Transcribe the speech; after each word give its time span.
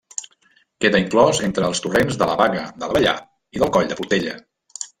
Queda 0.85 1.01
inclòs 1.03 1.41
entre 1.49 1.67
els 1.73 1.83
torrents 1.85 2.19
de 2.23 2.29
la 2.31 2.37
Baga 2.41 2.65
de 2.81 2.85
l'Abellar 2.89 3.15
i 3.59 3.65
del 3.65 3.75
Coll 3.79 3.93
de 3.95 3.99
Portella. 4.03 4.39